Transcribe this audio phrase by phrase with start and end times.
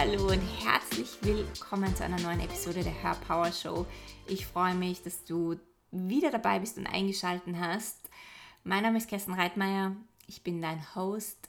[0.00, 3.84] Hallo und herzlich willkommen zu einer neuen Episode der Her Power Show.
[4.28, 5.56] Ich freue mich, dass du
[5.90, 8.08] wieder dabei bist und eingeschaltet hast.
[8.62, 9.96] Mein Name ist Kerstin Reitmeier,
[10.28, 11.48] ich bin dein Host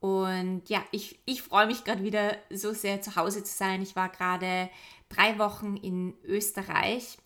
[0.00, 3.82] und ja, ich, ich freue mich gerade wieder so sehr zu Hause zu sein.
[3.82, 4.70] Ich war gerade
[5.10, 7.18] drei Wochen in Österreich.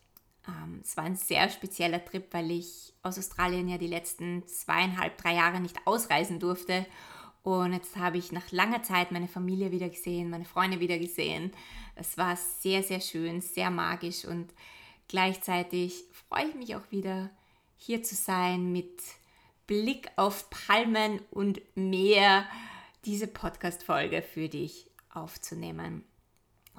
[0.49, 5.17] Ähm, es war ein sehr spezieller Trip, weil ich aus Australien ja die letzten zweieinhalb,
[5.17, 6.85] drei Jahre nicht ausreisen durfte
[7.43, 11.51] und jetzt habe ich nach langer Zeit meine Familie wieder gesehen, meine Freunde wieder gesehen.
[11.95, 14.53] Es war sehr, sehr schön, sehr magisch und
[15.07, 17.29] gleichzeitig freue ich mich auch wieder
[17.77, 19.01] hier zu sein mit
[19.67, 22.45] Blick auf Palmen und Meer,
[23.05, 26.03] diese Podcast-Folge für dich aufzunehmen.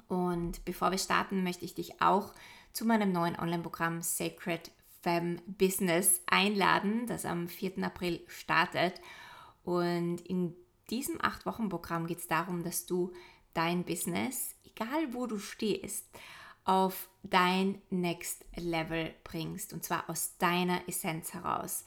[0.07, 2.33] Und bevor wir starten, möchte ich dich auch
[2.73, 7.83] zu meinem neuen Online-Programm Sacred Femme Business einladen, das am 4.
[7.83, 8.99] April startet.
[9.63, 10.55] Und in
[10.89, 13.11] diesem 8-Wochen-Programm geht es darum, dass du
[13.53, 16.05] dein Business, egal wo du stehst,
[16.63, 19.73] auf dein Next Level bringst.
[19.73, 21.85] Und zwar aus deiner Essenz heraus,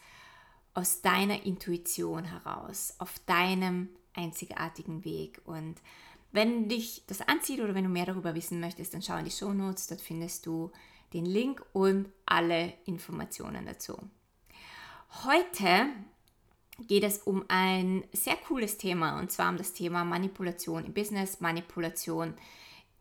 [0.74, 5.40] aus deiner Intuition heraus, auf deinem einzigartigen Weg.
[5.44, 5.80] Und
[6.32, 9.30] wenn dich das anzieht oder wenn du mehr darüber wissen möchtest, dann schau in die
[9.30, 9.86] Show Notes.
[9.86, 10.72] Dort findest du
[11.12, 13.98] den Link und alle Informationen dazu.
[15.24, 15.88] Heute
[16.86, 21.40] geht es um ein sehr cooles Thema und zwar um das Thema Manipulation im Business,
[21.40, 22.34] Manipulation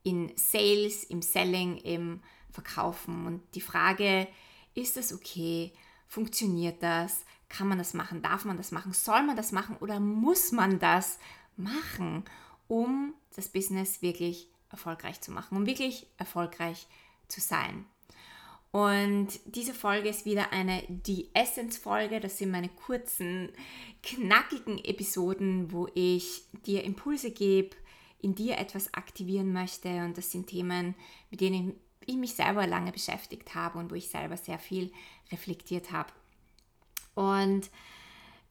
[0.03, 3.25] in Sales, im Selling, im Verkaufen.
[3.25, 4.27] Und die Frage,
[4.73, 5.73] ist das okay?
[6.07, 7.25] Funktioniert das?
[7.49, 8.21] Kann man das machen?
[8.21, 8.93] Darf man das machen?
[8.93, 11.19] Soll man das machen oder muss man das
[11.57, 12.23] machen,
[12.67, 16.87] um das Business wirklich erfolgreich zu machen, um wirklich erfolgreich
[17.27, 17.85] zu sein?
[18.71, 22.21] Und diese Folge ist wieder eine Die Essence-Folge.
[22.21, 23.49] Das sind meine kurzen,
[24.01, 27.75] knackigen Episoden, wo ich dir Impulse gebe,
[28.21, 29.89] in dir etwas aktivieren möchte.
[30.05, 30.95] Und das sind Themen,
[31.29, 31.73] mit denen
[32.05, 34.91] ich mich selber lange beschäftigt habe und wo ich selber sehr viel
[35.31, 36.11] reflektiert habe.
[37.13, 37.69] Und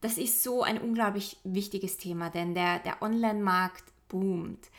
[0.01, 4.69] das ist so ein unglaublich wichtiges Thema, denn der, der Online-Markt boomt.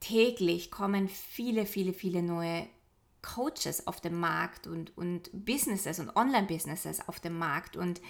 [0.00, 2.68] Täglich kommen viele, viele, viele neue
[3.24, 7.76] Coaches auf dem Markt und, und Businesses und Online-Businesses auf dem Markt.
[7.76, 8.02] Und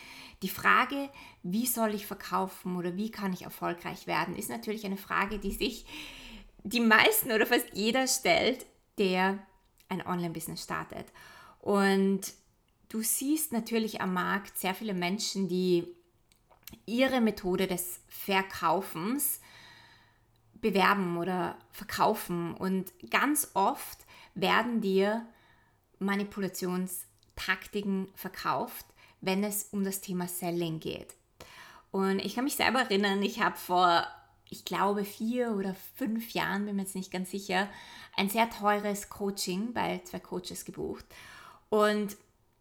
[0.42, 1.08] die Frage,
[1.42, 5.52] wie soll ich verkaufen oder wie kann ich erfolgreich werden, ist natürlich eine Frage, die
[5.52, 5.86] sich
[6.64, 8.66] die meisten oder fast jeder stellt,
[8.98, 9.38] der
[9.88, 11.06] ein Online-Business startet.
[11.60, 12.22] Und
[12.88, 15.86] du siehst natürlich am Markt sehr viele Menschen, die
[16.86, 19.40] ihre Methode des Verkaufens
[20.54, 22.54] bewerben oder verkaufen.
[22.54, 24.03] Und ganz oft
[24.34, 25.26] werden dir
[25.98, 28.86] Manipulationstaktiken verkauft,
[29.20, 31.14] wenn es um das Thema Selling geht.
[31.90, 34.06] Und ich kann mich selber erinnern, ich habe vor,
[34.50, 37.68] ich glaube, vier oder fünf Jahren, bin mir jetzt nicht ganz sicher,
[38.16, 41.04] ein sehr teures Coaching bei zwei Coaches gebucht.
[41.70, 42.16] Und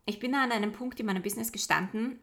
[0.05, 2.19] ich bin da an einem Punkt in meinem Business gestanden,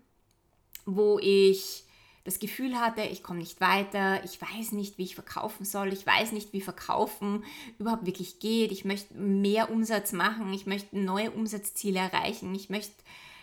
[0.86, 1.84] wo ich
[2.24, 6.06] das Gefühl hatte, ich komme nicht weiter, ich weiß nicht, wie ich verkaufen soll, ich
[6.06, 7.44] weiß nicht, wie Verkaufen
[7.78, 12.92] überhaupt wirklich geht, ich möchte mehr Umsatz machen, ich möchte neue Umsatzziele erreichen, ich möchte,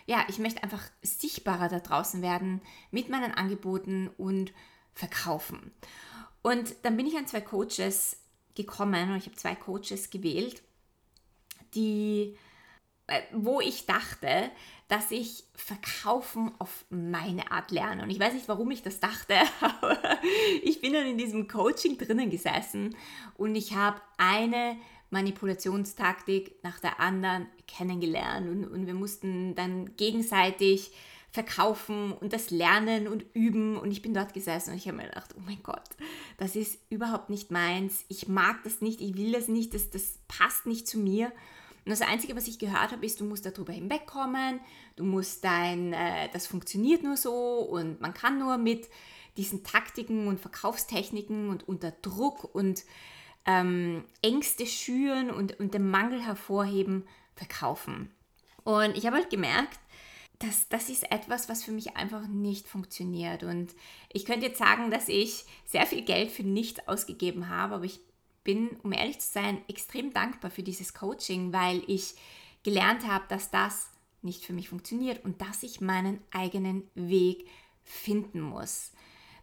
[0.06, 2.62] ja, ich möchte einfach sichtbarer da draußen werden
[2.92, 4.54] mit meinen Angeboten und
[4.94, 5.72] verkaufen.
[6.44, 8.18] Und dann bin ich an zwei Coaches
[8.54, 10.62] gekommen und ich habe zwei Coaches gewählt,
[11.74, 12.38] die
[13.08, 14.52] äh, wo ich dachte,
[14.88, 18.04] dass ich Verkaufen auf meine Art lerne.
[18.04, 20.00] Und ich weiß nicht, warum ich das dachte, aber
[20.64, 22.96] ich bin dann in diesem Coaching drinnen gesessen
[23.36, 24.78] und ich habe eine
[25.10, 28.50] Manipulationstaktik nach der anderen kennengelernt.
[28.50, 30.92] Und, und wir mussten dann gegenseitig
[31.32, 33.78] verkaufen und das lernen und üben.
[33.78, 35.90] Und ich bin dort gesessen und ich habe mir gedacht, oh mein Gott,
[36.38, 40.20] das ist überhaupt nicht meins, ich mag das nicht, ich will das nicht, das, das
[40.28, 41.32] passt nicht zu mir
[41.88, 44.60] und das Einzige, was ich gehört habe, ist, du musst darüber hinwegkommen,
[44.98, 48.90] du musst dein, äh, das funktioniert nur so und man kann nur mit
[49.38, 52.84] diesen Taktiken und Verkaufstechniken und unter Druck und
[53.46, 58.12] ähm, Ängste schüren und, und den Mangel hervorheben, verkaufen.
[58.66, 59.80] Und ich habe halt gemerkt,
[60.40, 63.44] dass das ist etwas, was für mich einfach nicht funktioniert.
[63.44, 63.74] Und
[64.12, 68.02] ich könnte jetzt sagen, dass ich sehr viel Geld für nichts ausgegeben habe, aber ich
[68.48, 72.16] bin, um ehrlich zu sein, extrem dankbar für dieses Coaching, weil ich
[72.64, 73.90] gelernt habe, dass das
[74.22, 77.46] nicht für mich funktioniert und dass ich meinen eigenen Weg
[77.84, 78.94] finden muss.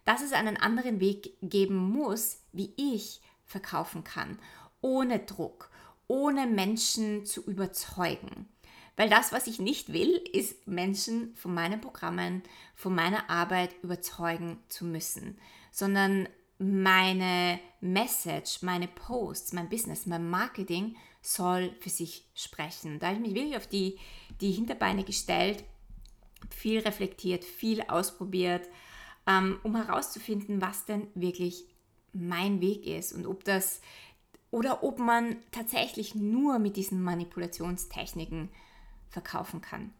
[0.06, 4.38] Dass es einen anderen Weg geben muss, wie ich verkaufen kann,
[4.80, 5.70] ohne Druck,
[6.08, 8.48] ohne Menschen zu überzeugen.
[8.96, 12.42] Weil das, was ich nicht will, ist Menschen von meinen Programmen,
[12.74, 15.38] von meiner Arbeit überzeugen zu müssen,
[15.70, 16.26] sondern
[16.58, 22.98] meine Message, meine Posts, mein Business, mein Marketing soll für sich sprechen.
[22.98, 23.98] Da habe ich mich wirklich auf die,
[24.40, 25.64] die Hinterbeine gestellt,
[26.50, 28.68] viel reflektiert, viel ausprobiert,
[29.26, 31.64] ähm, um herauszufinden, was denn wirklich
[32.12, 33.80] mein Weg ist und ob das
[34.50, 38.50] oder ob man tatsächlich nur mit diesen Manipulationstechniken
[39.08, 39.92] verkaufen kann.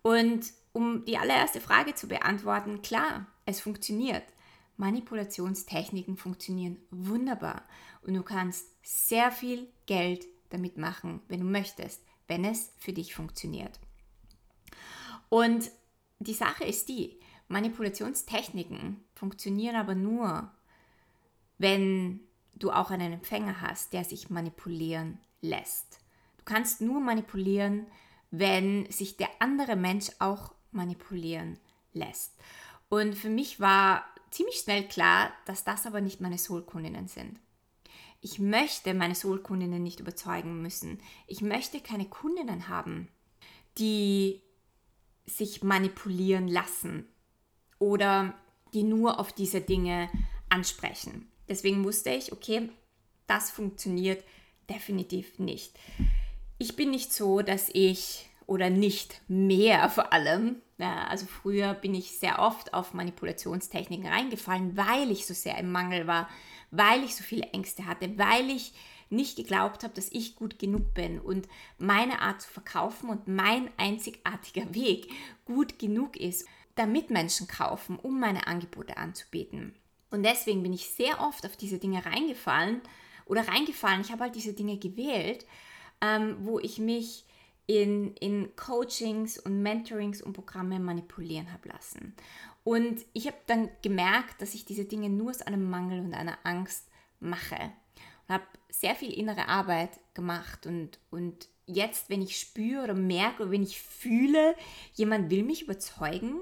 [0.00, 4.22] Und um die allererste Frage zu beantworten, klar, es funktioniert.
[4.76, 7.62] Manipulationstechniken funktionieren wunderbar
[8.02, 13.14] und du kannst sehr viel Geld damit machen, wenn du möchtest, wenn es für dich
[13.14, 13.78] funktioniert.
[15.28, 15.70] Und
[16.18, 20.50] die Sache ist die, Manipulationstechniken funktionieren aber nur,
[21.58, 22.20] wenn
[22.54, 26.00] du auch einen Empfänger hast, der sich manipulieren lässt.
[26.38, 27.86] Du kannst nur manipulieren,
[28.30, 31.58] wenn sich der andere Mensch auch manipulieren
[31.92, 32.34] lässt.
[32.88, 37.38] Und für mich war ziemlich schnell klar, dass das aber nicht meine Soulkundinnen sind.
[38.20, 41.00] Ich möchte meine Soulkundinnen nicht überzeugen müssen.
[41.26, 43.08] Ich möchte keine Kundinnen haben,
[43.78, 44.40] die
[45.26, 47.06] sich manipulieren lassen
[47.78, 48.34] oder
[48.74, 50.08] die nur auf diese Dinge
[50.48, 51.28] ansprechen.
[51.48, 52.70] Deswegen wusste ich, okay,
[53.26, 54.24] das funktioniert
[54.68, 55.78] definitiv nicht.
[56.58, 60.56] Ich bin nicht so, dass ich oder nicht mehr vor allem.
[60.78, 65.70] Ja, also früher bin ich sehr oft auf Manipulationstechniken reingefallen, weil ich so sehr im
[65.70, 66.28] Mangel war,
[66.70, 68.72] weil ich so viele Ängste hatte, weil ich
[69.10, 71.46] nicht geglaubt habe, dass ich gut genug bin und
[71.78, 75.10] meine Art zu verkaufen und mein einzigartiger Weg
[75.44, 79.74] gut genug ist, damit Menschen kaufen, um meine Angebote anzubieten.
[80.10, 82.80] Und deswegen bin ich sehr oft auf diese Dinge reingefallen
[83.26, 84.00] oder reingefallen.
[84.00, 85.46] Ich habe halt diese Dinge gewählt,
[86.00, 87.24] ähm, wo ich mich
[87.66, 92.14] in, in Coachings und Mentorings und Programme manipulieren habe lassen.
[92.64, 96.38] Und ich habe dann gemerkt, dass ich diese Dinge nur aus einem Mangel und einer
[96.44, 96.88] Angst
[97.20, 97.72] mache.
[98.26, 100.66] Und habe sehr viel innere Arbeit gemacht.
[100.66, 104.54] Und, und jetzt, wenn ich spüre oder merke oder wenn ich fühle,
[104.94, 106.40] jemand will mich überzeugen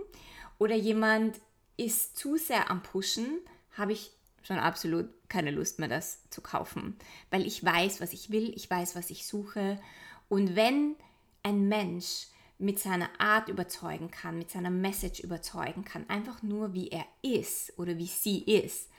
[0.58, 1.40] oder jemand
[1.76, 3.40] ist zu sehr am Pushen,
[3.76, 4.12] habe ich
[4.42, 6.96] schon absolut keine Lust mehr, das zu kaufen.
[7.30, 9.80] Weil ich weiß, was ich will, ich weiß, was ich suche.
[10.28, 10.96] Und wenn
[11.42, 12.26] ein Mensch
[12.58, 17.72] mit seiner Art überzeugen kann, mit seiner Message überzeugen kann, einfach nur wie er ist
[17.78, 18.90] oder wie sie ist,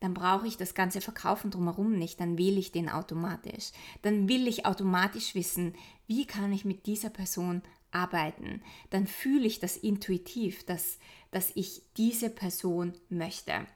[0.00, 3.72] dann brauche ich das ganze Verkaufen drumherum nicht, dann wähle ich den automatisch.
[4.02, 5.74] Dann will ich automatisch wissen,
[6.06, 8.62] wie kann ich mit dieser Person arbeiten.
[8.90, 10.98] Dann fühle ich das intuitiv, dass,
[11.30, 13.66] dass ich diese Person möchte.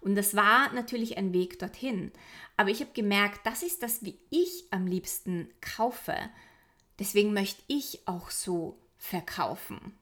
[0.00, 2.10] Und das war natürlich ein Weg dorthin.
[2.56, 6.16] Aber ich habe gemerkt, das ist das, wie ich am liebsten kaufe.
[6.98, 9.98] Deswegen möchte ich auch so verkaufen.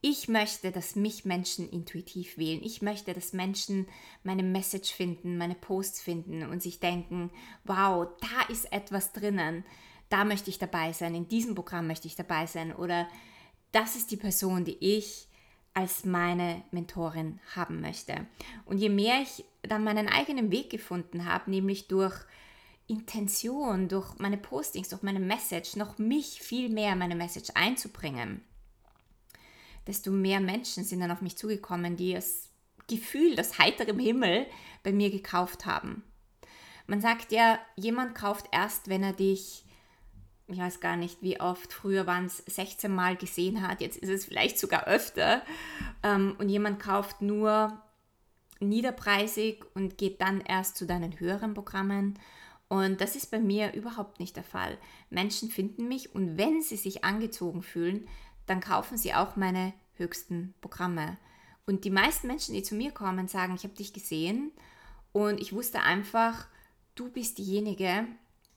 [0.00, 2.62] Ich möchte, dass mich Menschen intuitiv wählen.
[2.62, 3.88] Ich möchte, dass Menschen
[4.22, 7.30] meine Message finden, meine Posts finden und sich denken,
[7.64, 9.64] wow, da ist etwas drinnen.
[10.08, 11.16] Da möchte ich dabei sein.
[11.16, 12.74] In diesem Programm möchte ich dabei sein.
[12.74, 13.08] Oder
[13.72, 15.26] das ist die Person, die ich
[15.74, 18.26] als meine Mentorin haben möchte.
[18.64, 22.14] Und je mehr ich dann meinen eigenen Weg gefunden habe, nämlich durch
[22.88, 28.42] Intention, durch meine Postings, durch meine Message, noch mich viel mehr meine Message einzubringen,
[29.86, 32.48] desto mehr Menschen sind dann auf mich zugekommen, die das
[32.88, 34.46] Gefühl, das heiterem Himmel
[34.82, 36.02] bei mir gekauft haben.
[36.86, 39.66] Man sagt ja, jemand kauft erst, wenn er dich,
[40.46, 44.08] ich weiß gar nicht wie oft, früher waren es 16 Mal gesehen hat, jetzt ist
[44.08, 45.42] es vielleicht sogar öfter.
[46.02, 47.82] Ähm, und jemand kauft nur
[48.60, 52.18] niederpreisig und geht dann erst zu deinen höheren Programmen
[52.68, 54.76] und das ist bei mir überhaupt nicht der Fall.
[55.10, 58.06] Menschen finden mich und wenn sie sich angezogen fühlen,
[58.46, 61.16] dann kaufen sie auch meine höchsten Programme.
[61.66, 64.52] Und die meisten Menschen, die zu mir kommen, sagen, ich habe dich gesehen
[65.12, 66.46] und ich wusste einfach,
[66.94, 68.06] du bist diejenige,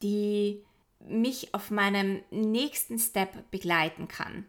[0.02, 0.64] die
[1.00, 4.46] mich auf meinem nächsten Step begleiten kann.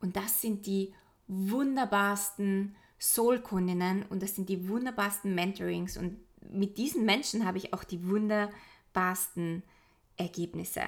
[0.00, 0.94] Und das sind die
[1.28, 6.18] wunderbarsten Soul-Kundinnen und das sind die wunderbarsten Mentorings und
[6.50, 9.62] mit diesen Menschen habe ich auch die wunderbarsten
[10.16, 10.82] Ergebnisse.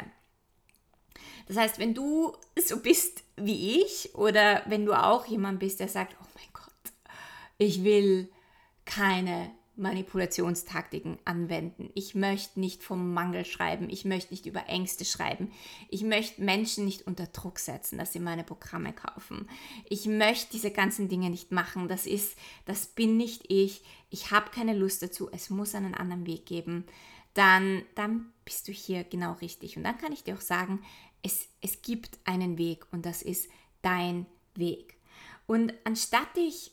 [1.47, 5.89] Das heißt, wenn du so bist wie ich oder wenn du auch jemand bist, der
[5.89, 6.93] sagt, oh mein Gott,
[7.59, 8.31] ich will
[8.85, 11.91] keine Manipulationstaktiken anwenden.
[11.95, 13.89] Ich möchte nicht vom Mangel schreiben.
[13.91, 15.53] Ich möchte nicht über Ängste schreiben.
[15.89, 19.49] Ich möchte Menschen nicht unter Druck setzen, dass sie meine Programme kaufen.
[19.89, 21.89] Ich möchte diese ganzen Dinge nicht machen.
[21.89, 23.83] Das ist, das bin nicht ich.
[24.11, 25.31] Ich habe keine Lust dazu.
[25.31, 26.85] Es muss einen anderen Weg geben.
[27.35, 29.77] Dann, dann bist du hier genau richtig.
[29.77, 30.83] Und dann kann ich dir auch sagen,
[31.23, 33.49] es, es gibt einen Weg und das ist
[33.83, 34.97] dein Weg.
[35.47, 36.73] Und anstatt dich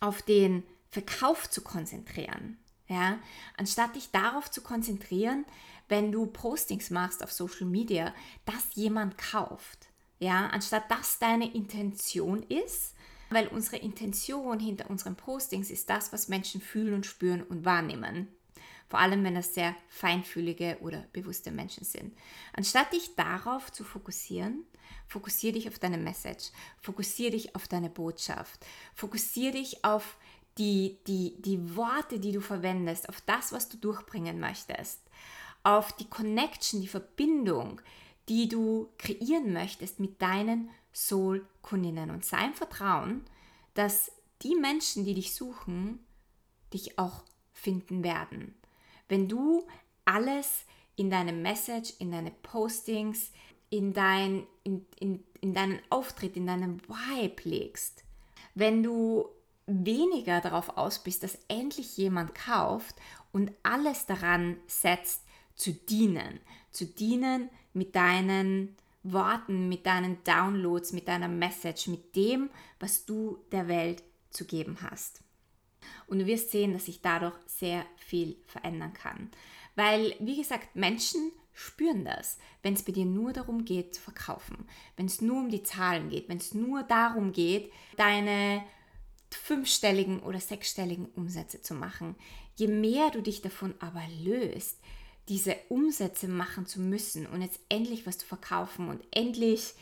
[0.00, 2.58] auf den Verkauf zu konzentrieren.
[2.86, 3.20] Ja,
[3.56, 5.44] anstatt dich darauf zu konzentrieren,
[5.88, 8.12] wenn du Postings machst auf Social Media,
[8.46, 9.88] dass jemand kauft.
[10.18, 12.94] Ja, anstatt das deine Intention ist,
[13.30, 18.28] weil unsere Intention hinter unseren Postings ist das, was Menschen fühlen und spüren und wahrnehmen.
[18.88, 22.12] Vor allem, wenn das sehr feinfühlige oder bewusste Menschen sind.
[22.52, 24.64] Anstatt dich darauf zu fokussieren,
[25.06, 30.16] fokussiere dich auf deine Message, fokussiere dich auf deine Botschaft, fokussiere dich auf
[30.58, 35.00] die, die, die Worte, die du verwendest, auf das, was du durchbringen möchtest,
[35.62, 37.80] auf die Connection, die Verbindung,
[38.28, 43.24] die du kreieren möchtest mit deinen Soul-Kundinnen und sei im Vertrauen,
[43.74, 46.00] dass die Menschen, die dich suchen,
[46.72, 48.54] dich auch finden werden.
[49.08, 49.66] Wenn du
[50.04, 50.64] alles
[50.96, 53.32] in deine Message, in deine Postings,
[53.70, 58.04] in, dein, in, in, in deinen Auftritt, in deinen Vibe legst,
[58.54, 59.28] wenn du
[59.70, 62.96] weniger darauf aus bist, dass endlich jemand kauft
[63.32, 65.22] und alles daran setzt,
[65.54, 72.50] zu dienen, zu dienen mit deinen Worten, mit deinen Downloads, mit deiner Message, mit dem,
[72.78, 75.22] was du der Welt zu geben hast.
[76.06, 79.30] Und du wirst sehen, dass sich dadurch sehr viel verändern kann.
[79.76, 84.66] Weil, wie gesagt, Menschen spüren das, wenn es bei dir nur darum geht zu verkaufen,
[84.96, 88.62] wenn es nur um die Zahlen geht, wenn es nur darum geht, deine
[89.34, 92.16] fünfstelligen oder sechsstelligen Umsätze zu machen.
[92.56, 94.78] Je mehr du dich davon aber löst,
[95.28, 99.74] diese Umsätze machen zu müssen und jetzt endlich was zu verkaufen und endlich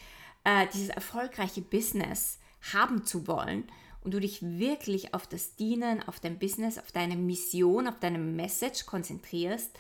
[0.45, 2.39] äh, dieses erfolgreiche Business
[2.73, 3.65] haben zu wollen
[4.03, 8.19] und du dich wirklich auf das Dienen, auf dein Business, auf deine Mission, auf deine
[8.19, 9.71] Message konzentrierst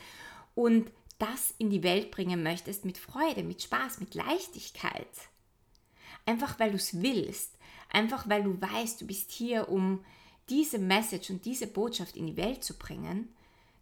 [0.54, 5.08] und das in die Welt bringen möchtest mit Freude, mit Spaß, mit Leichtigkeit.
[6.26, 7.57] Einfach weil du es willst,
[7.88, 10.04] einfach weil du weißt, du bist hier, um
[10.48, 13.28] diese Message und diese Botschaft in die Welt zu bringen,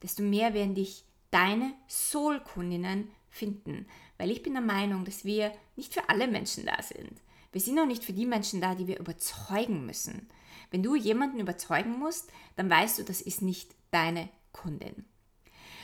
[0.03, 3.87] desto mehr werden dich deine Soul-Kundinnen finden.
[4.19, 7.21] Weil ich bin der Meinung, dass wir nicht für alle Menschen da sind.
[7.53, 10.29] Wir sind auch nicht für die Menschen da, die wir überzeugen müssen.
[10.71, 15.05] Wenn du jemanden überzeugen musst, dann weißt du, das ist nicht deine Kundin.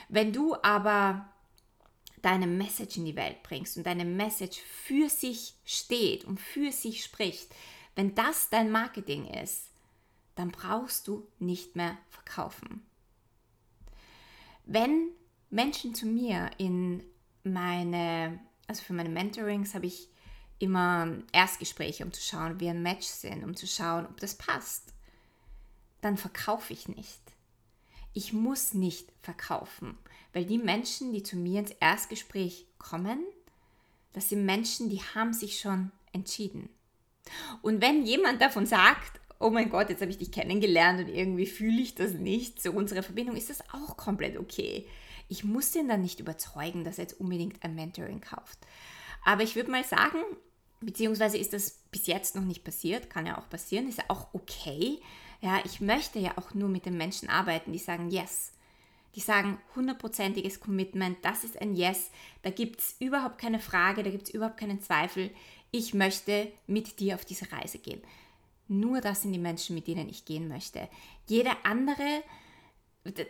[0.08, 1.28] Wenn du aber
[2.20, 7.02] deine Message in die Welt bringst und deine Message für sich steht und für sich
[7.04, 7.54] spricht,
[7.94, 9.70] wenn das dein Marketing ist,
[10.34, 12.86] dann brauchst du nicht mehr verkaufen.
[14.64, 15.10] Wenn
[15.50, 17.02] Menschen zu mir in
[17.44, 20.08] meine, also für meine Mentorings habe ich
[20.58, 24.94] immer Erstgespräche, um zu schauen, wie ein Match sind, um zu schauen, ob das passt.
[26.00, 27.20] Dann verkaufe ich nicht.
[28.14, 29.98] Ich muss nicht verkaufen,
[30.32, 33.24] weil die Menschen, die zu mir ins Erstgespräch kommen,
[34.12, 36.68] das sind Menschen, die haben sich schon entschieden.
[37.62, 41.46] Und wenn jemand davon sagt, oh mein Gott, jetzt habe ich dich kennengelernt und irgendwie
[41.46, 44.86] fühle ich das nicht, so unsere Verbindung, ist das auch komplett okay.
[45.28, 48.58] Ich muss den dann nicht überzeugen, dass er jetzt unbedingt ein Mentoring kauft.
[49.24, 50.18] Aber ich würde mal sagen,
[50.80, 54.28] beziehungsweise ist das bis jetzt noch nicht passiert, kann ja auch passieren, ist ja auch
[54.32, 55.00] okay.
[55.40, 58.52] Ja, ich möchte ja auch nur mit den Menschen arbeiten, die sagen Yes.
[59.14, 62.10] Die sagen hundertprozentiges Commitment, das ist ein Yes,
[62.42, 65.30] da gibt es überhaupt keine Frage, da gibt es überhaupt keinen Zweifel.
[65.72, 68.02] Ich möchte mit dir auf diese Reise gehen.
[68.68, 70.88] Nur das sind die Menschen, mit denen ich gehen möchte.
[71.26, 72.22] Jeder andere,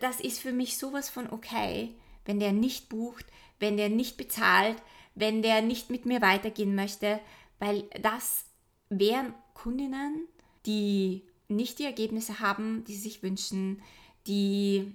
[0.00, 1.94] das ist für mich sowas von okay,
[2.24, 3.24] wenn der nicht bucht,
[3.58, 4.76] wenn der nicht bezahlt,
[5.14, 7.20] wenn der nicht mit mir weitergehen möchte,
[7.58, 8.44] weil das
[8.88, 10.26] wären Kundinnen,
[10.66, 13.82] die nicht die Ergebnisse haben, die sie sich wünschen,
[14.26, 14.94] die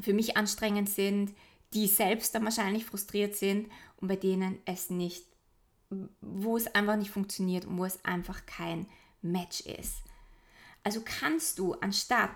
[0.00, 1.34] für mich anstrengend sind,
[1.74, 3.68] die selbst dann wahrscheinlich frustriert sind
[4.00, 5.24] und bei denen es nicht,
[6.20, 8.86] wo es einfach nicht funktioniert und wo es einfach kein
[9.22, 10.02] Match ist.
[10.84, 12.30] Also kannst du, anstatt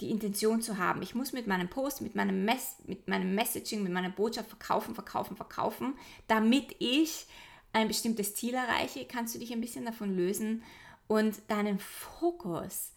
[0.00, 3.82] die Intention zu haben, ich muss mit meinem Post, mit meinem, Mess, mit meinem Messaging,
[3.82, 5.94] mit meiner Botschaft verkaufen, verkaufen, verkaufen,
[6.26, 7.26] damit ich
[7.72, 10.62] ein bestimmtes Ziel erreiche, kannst du dich ein bisschen davon lösen
[11.06, 12.92] und deinen Fokus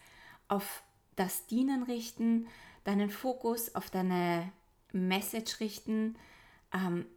[0.48, 0.84] auf
[1.16, 2.48] das Dienen richten,
[2.84, 4.52] deinen Fokus auf deine
[4.92, 6.16] Message richten,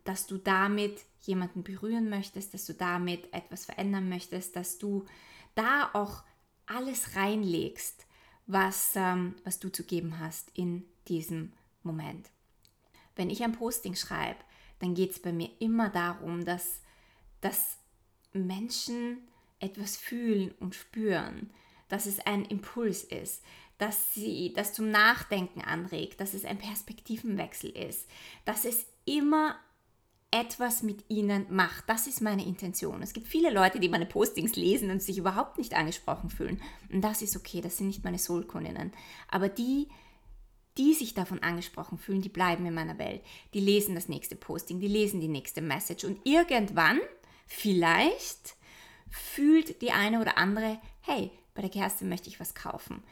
[0.05, 5.07] dass du damit jemanden berühren möchtest, dass du damit etwas verändern möchtest, dass du
[5.55, 6.25] da auch
[6.67, 8.07] alles reinlegst,
[8.47, 12.31] was, ähm, was du zu geben hast in diesem Moment.
[13.15, 14.41] Wenn ich ein Posting schreibe,
[14.79, 16.83] dann geht es bei mir immer darum, dass
[17.41, 17.79] dass
[18.33, 19.19] Menschen
[19.59, 21.51] etwas fühlen und spüren,
[21.89, 23.43] dass es ein Impuls ist,
[23.79, 28.09] dass sie das zum Nachdenken anregt, dass es ein Perspektivenwechsel ist,
[28.45, 29.57] dass es immer
[30.31, 31.89] etwas mit ihnen macht.
[31.89, 33.01] Das ist meine Intention.
[33.03, 36.61] Es gibt viele Leute, die meine Postings lesen und sich überhaupt nicht angesprochen fühlen.
[36.93, 38.93] Und das ist okay, das sind nicht meine Soul-Kundinnen.
[39.29, 39.89] Aber die,
[40.77, 43.23] die sich davon angesprochen fühlen, die bleiben in meiner Welt.
[43.55, 46.05] Die lesen das nächste Posting, die lesen die nächste Message.
[46.05, 47.01] Und irgendwann,
[47.47, 48.57] vielleicht,
[49.09, 53.03] fühlt die eine oder andere, hey, bei der Kerstin möchte ich was kaufen.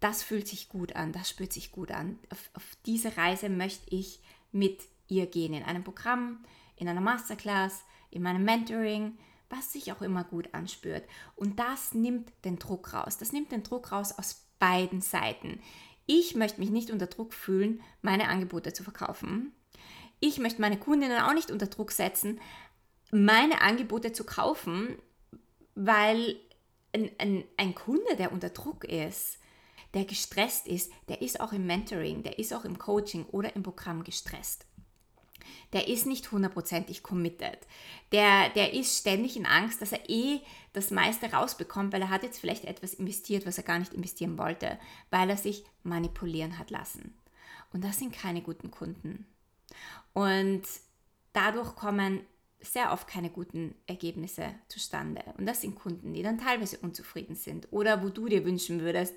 [0.00, 2.18] Das fühlt sich gut an, das spürt sich gut an.
[2.30, 4.80] Auf, auf diese Reise möchte ich mit
[5.12, 6.44] ihr gehen, in einem Programm,
[6.76, 11.04] in einer Masterclass, in meinem Mentoring, was sich auch immer gut anspürt.
[11.36, 13.18] Und das nimmt den Druck raus.
[13.18, 15.60] Das nimmt den Druck raus aus beiden Seiten.
[16.06, 19.52] Ich möchte mich nicht unter Druck fühlen, meine Angebote zu verkaufen.
[20.20, 22.40] Ich möchte meine Kundinnen auch nicht unter Druck setzen,
[23.10, 24.96] meine Angebote zu kaufen,
[25.74, 26.36] weil
[26.92, 29.38] ein, ein, ein Kunde, der unter Druck ist,
[29.94, 33.62] der gestresst ist, der ist auch im Mentoring, der ist auch im Coaching oder im
[33.62, 34.66] Programm gestresst.
[35.72, 37.58] Der ist nicht hundertprozentig committed.
[38.12, 40.40] Der, der ist ständig in Angst, dass er eh
[40.72, 44.38] das meiste rausbekommt, weil er hat jetzt vielleicht etwas investiert, was er gar nicht investieren
[44.38, 44.78] wollte,
[45.10, 47.14] weil er sich manipulieren hat lassen.
[47.72, 49.26] Und das sind keine guten Kunden.
[50.12, 50.62] Und
[51.32, 52.20] dadurch kommen
[52.60, 55.22] sehr oft keine guten Ergebnisse zustande.
[55.36, 59.14] Und das sind Kunden, die dann teilweise unzufrieden sind oder wo du dir wünschen würdest,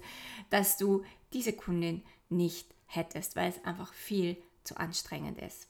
[0.49, 1.03] dass du
[1.33, 5.67] diese Kundin nicht hättest, weil es einfach viel zu anstrengend ist.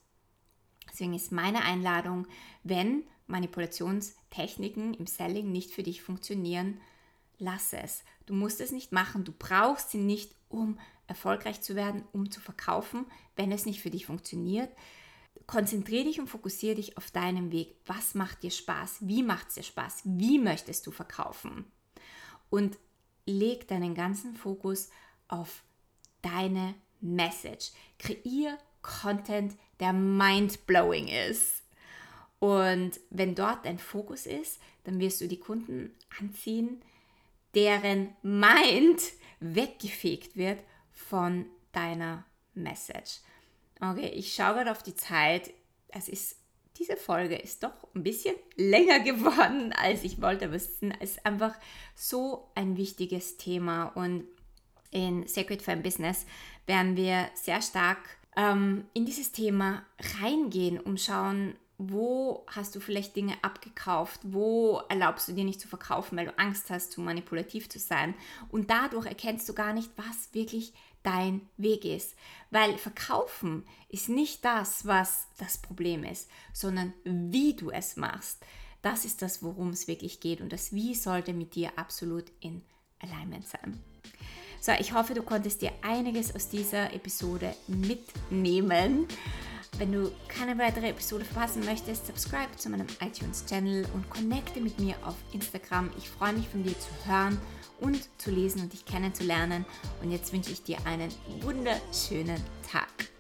[0.96, 2.26] Deswegen ist meine Einladung,
[2.64, 6.80] wenn Manipulationstechniken im Selling nicht für dich funktionieren,
[7.38, 8.06] lass es.
[8.26, 12.40] Du musst es nicht machen, du brauchst sie nicht, um erfolgreich zu werden, um zu
[12.40, 14.70] verkaufen, wenn es nicht für dich funktioniert
[15.48, 17.76] konzentriere dich und fokussiere dich auf deinen Weg.
[17.86, 19.00] Was macht dir Spaß?
[19.02, 20.02] Wie macht es dir Spaß?
[20.06, 21.66] Wie möchtest du verkaufen?
[22.50, 22.78] Und
[23.26, 24.90] leg deinen ganzen Fokus
[25.28, 25.64] auf
[26.22, 27.72] deine Message.
[28.00, 31.64] Kreier Content, der mind-blowing ist.
[32.40, 36.82] Und wenn dort dein Fokus ist, dann wirst du die Kunden anziehen,
[37.56, 39.02] deren Mind
[39.40, 40.60] weggefegt wird
[40.92, 43.20] von deiner Message.
[43.82, 45.52] Okay, ich schaue gerade auf die Zeit.
[45.88, 46.38] Es ist,
[46.78, 50.46] diese Folge ist doch ein bisschen länger geworden, als ich wollte.
[50.46, 51.56] Aber es ist einfach
[51.96, 53.88] so ein wichtiges Thema.
[53.88, 54.26] Und
[54.92, 56.26] in Sacred Femme Business
[56.68, 58.00] werden wir sehr stark
[58.36, 59.84] ähm, in dieses Thema
[60.20, 64.22] reingehen, um schauen, wo hast du vielleicht Dinge abgekauft?
[64.24, 68.16] Wo erlaubst du dir nicht zu verkaufen, weil du Angst hast, zu manipulativ zu sein?
[68.50, 72.16] Und dadurch erkennst du gar nicht, was wirklich dein Weg ist.
[72.50, 78.46] Weil verkaufen ist nicht das, was das Problem ist, sondern wie du es machst.
[78.82, 80.42] Das ist das, worum es wirklich geht.
[80.42, 82.64] Und das Wie sollte mit dir absolut in
[83.00, 83.84] Alignment sein.
[84.66, 89.08] So, ich hoffe, du konntest dir einiges aus dieser Episode mitnehmen.
[89.78, 94.96] Wenn du keine weitere Episode verpassen möchtest, subscribe zu meinem iTunes-Channel und connecte mit mir
[95.06, 95.92] auf Instagram.
[96.00, 97.38] Ich freue mich von dir zu hören
[97.80, 99.68] und zu lesen und dich kennenzulernen.
[100.02, 103.15] Und jetzt wünsche ich dir einen wunderschönen Tag.